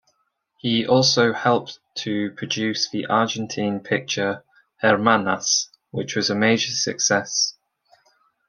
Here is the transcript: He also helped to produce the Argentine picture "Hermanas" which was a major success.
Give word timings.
He 0.57 0.83
also 0.87 1.31
helped 1.31 1.77
to 1.97 2.31
produce 2.31 2.89
the 2.89 3.05
Argentine 3.05 3.79
picture 3.81 4.43
"Hermanas" 4.81 5.69
which 5.91 6.15
was 6.15 6.31
a 6.31 6.35
major 6.35 6.71
success. 6.71 7.55